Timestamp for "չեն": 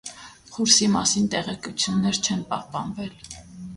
2.25-2.43